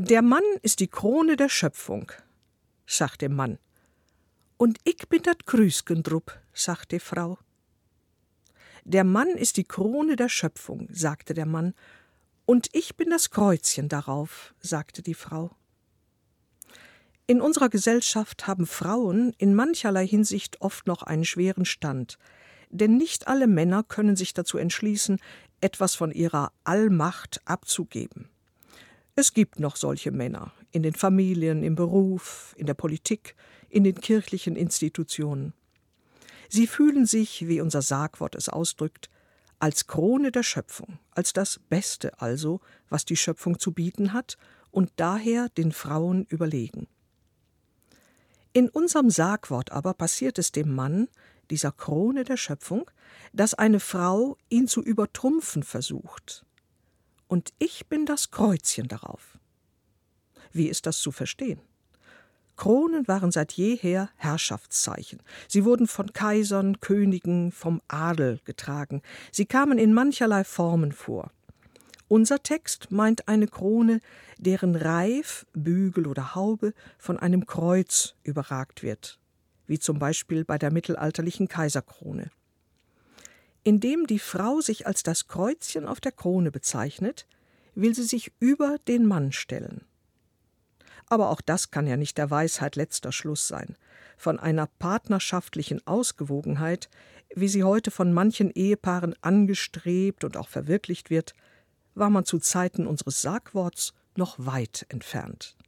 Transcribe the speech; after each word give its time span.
Der 0.00 0.22
Mann 0.22 0.44
ist 0.62 0.78
die 0.78 0.86
Krone 0.86 1.34
der 1.34 1.48
Schöpfung, 1.48 2.12
sagt 2.86 3.20
der 3.20 3.30
Mann. 3.30 3.58
Und 4.56 4.78
ich 4.84 5.08
bin 5.08 5.24
dat 5.24 5.44
Grüßgendrupp, 5.44 6.38
sagt 6.54 6.92
die 6.92 7.00
Frau. 7.00 7.36
Der 8.84 9.02
Mann 9.02 9.26
ist 9.26 9.56
die 9.56 9.64
Krone 9.64 10.14
der 10.14 10.28
Schöpfung, 10.28 10.86
sagte 10.92 11.34
der 11.34 11.46
Mann, 11.46 11.74
und 12.46 12.68
ich 12.74 12.96
bin 12.96 13.10
das 13.10 13.30
Kreuzchen 13.30 13.88
darauf, 13.88 14.54
sagte 14.60 15.02
die 15.02 15.14
Frau. 15.14 15.50
In 17.26 17.40
unserer 17.40 17.68
Gesellschaft 17.68 18.46
haben 18.46 18.68
Frauen 18.68 19.34
in 19.36 19.52
mancherlei 19.52 20.06
Hinsicht 20.06 20.60
oft 20.60 20.86
noch 20.86 21.02
einen 21.02 21.24
schweren 21.24 21.64
Stand, 21.64 22.18
denn 22.70 22.98
nicht 22.98 23.26
alle 23.26 23.48
Männer 23.48 23.82
können 23.82 24.14
sich 24.14 24.32
dazu 24.32 24.58
entschließen, 24.58 25.18
etwas 25.60 25.96
von 25.96 26.12
ihrer 26.12 26.52
Allmacht 26.62 27.40
abzugeben. 27.46 28.30
Es 29.20 29.34
gibt 29.34 29.58
noch 29.58 29.74
solche 29.74 30.12
Männer 30.12 30.52
in 30.70 30.84
den 30.84 30.94
Familien, 30.94 31.64
im 31.64 31.74
Beruf, 31.74 32.54
in 32.56 32.66
der 32.66 32.74
Politik, 32.74 33.34
in 33.68 33.82
den 33.82 34.00
kirchlichen 34.00 34.54
Institutionen. 34.54 35.54
Sie 36.48 36.68
fühlen 36.68 37.04
sich, 37.04 37.48
wie 37.48 37.60
unser 37.60 37.82
Sagwort 37.82 38.36
es 38.36 38.48
ausdrückt, 38.48 39.10
als 39.58 39.88
Krone 39.88 40.30
der 40.30 40.44
Schöpfung, 40.44 41.00
als 41.10 41.32
das 41.32 41.58
Beste 41.68 42.20
also, 42.20 42.60
was 42.90 43.04
die 43.04 43.16
Schöpfung 43.16 43.58
zu 43.58 43.72
bieten 43.72 44.12
hat 44.12 44.38
und 44.70 44.92
daher 44.94 45.48
den 45.48 45.72
Frauen 45.72 46.24
überlegen. 46.28 46.86
In 48.52 48.68
unserem 48.68 49.10
Sagwort 49.10 49.72
aber 49.72 49.94
passiert 49.94 50.38
es 50.38 50.52
dem 50.52 50.72
Mann, 50.72 51.08
dieser 51.50 51.72
Krone 51.72 52.22
der 52.22 52.36
Schöpfung, 52.36 52.88
dass 53.32 53.54
eine 53.54 53.80
Frau 53.80 54.36
ihn 54.48 54.68
zu 54.68 54.80
übertrumpfen 54.80 55.64
versucht. 55.64 56.46
Und 57.28 57.52
ich 57.58 57.86
bin 57.86 58.06
das 58.06 58.30
Kreuzchen 58.30 58.88
darauf. 58.88 59.38
Wie 60.52 60.68
ist 60.68 60.86
das 60.86 60.98
zu 60.98 61.12
verstehen? 61.12 61.60
Kronen 62.56 63.06
waren 63.06 63.30
seit 63.30 63.52
jeher 63.52 64.10
Herrschaftszeichen. 64.16 65.22
Sie 65.46 65.64
wurden 65.64 65.86
von 65.86 66.12
Kaisern, 66.12 66.80
Königen, 66.80 67.52
vom 67.52 67.80
Adel 67.86 68.40
getragen. 68.44 69.02
Sie 69.30 69.46
kamen 69.46 69.78
in 69.78 69.94
mancherlei 69.94 70.42
Formen 70.42 70.90
vor. 70.90 71.30
Unser 72.08 72.42
Text 72.42 72.90
meint 72.90 73.28
eine 73.28 73.46
Krone, 73.46 74.00
deren 74.38 74.74
Reif, 74.74 75.46
Bügel 75.52 76.06
oder 76.06 76.34
Haube 76.34 76.72
von 76.96 77.18
einem 77.18 77.46
Kreuz 77.46 78.14
überragt 78.24 78.82
wird, 78.82 79.20
wie 79.66 79.78
zum 79.78 79.98
Beispiel 79.98 80.44
bei 80.44 80.58
der 80.58 80.72
mittelalterlichen 80.72 81.48
Kaiserkrone. 81.48 82.30
Indem 83.68 84.06
die 84.06 84.18
Frau 84.18 84.62
sich 84.62 84.86
als 84.86 85.02
das 85.02 85.28
Kreuzchen 85.28 85.86
auf 85.86 86.00
der 86.00 86.12
Krone 86.12 86.50
bezeichnet, 86.50 87.26
will 87.74 87.94
sie 87.94 88.04
sich 88.04 88.32
über 88.40 88.78
den 88.88 89.04
Mann 89.04 89.30
stellen. 89.30 89.84
Aber 91.04 91.28
auch 91.28 91.42
das 91.42 91.70
kann 91.70 91.86
ja 91.86 91.98
nicht 91.98 92.16
der 92.16 92.30
Weisheit 92.30 92.76
letzter 92.76 93.12
Schluss 93.12 93.46
sein. 93.46 93.76
Von 94.16 94.38
einer 94.38 94.68
partnerschaftlichen 94.78 95.86
Ausgewogenheit, 95.86 96.88
wie 97.34 97.48
sie 97.48 97.62
heute 97.62 97.90
von 97.90 98.10
manchen 98.10 98.50
Ehepaaren 98.52 99.14
angestrebt 99.20 100.24
und 100.24 100.38
auch 100.38 100.48
verwirklicht 100.48 101.10
wird, 101.10 101.34
war 101.94 102.08
man 102.08 102.24
zu 102.24 102.38
Zeiten 102.38 102.86
unseres 102.86 103.20
Sagworts 103.20 103.92
noch 104.16 104.38
weit 104.38 104.86
entfernt. 104.88 105.58